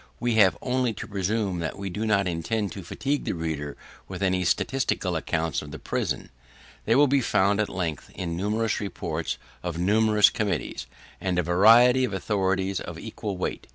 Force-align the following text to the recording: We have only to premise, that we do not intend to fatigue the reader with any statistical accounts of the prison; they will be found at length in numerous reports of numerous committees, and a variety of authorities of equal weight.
We 0.19 0.33
have 0.33 0.57
only 0.63 0.93
to 0.93 1.07
premise, 1.07 1.27
that 1.59 1.77
we 1.77 1.91
do 1.91 2.07
not 2.07 2.27
intend 2.27 2.71
to 2.71 2.81
fatigue 2.81 3.23
the 3.25 3.33
reader 3.33 3.77
with 4.07 4.23
any 4.23 4.43
statistical 4.45 5.15
accounts 5.15 5.61
of 5.61 5.69
the 5.69 5.77
prison; 5.77 6.31
they 6.85 6.95
will 6.95 7.05
be 7.05 7.21
found 7.21 7.59
at 7.59 7.69
length 7.69 8.09
in 8.15 8.35
numerous 8.35 8.79
reports 8.81 9.37
of 9.61 9.77
numerous 9.77 10.31
committees, 10.31 10.87
and 11.21 11.37
a 11.37 11.43
variety 11.43 12.03
of 12.03 12.13
authorities 12.13 12.79
of 12.79 12.97
equal 12.97 13.37
weight. 13.37 13.67